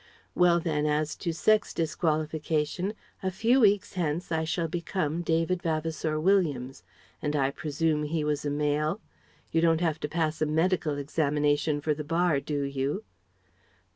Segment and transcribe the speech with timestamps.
[0.33, 6.19] Well then, as to sex disqualification, a few weeks hence I shall become David Vavasour
[6.19, 6.81] Williams,
[7.21, 8.99] and I presume he was a male?
[9.51, 13.03] You don't have to pass a medical examination for the Bar, do you?"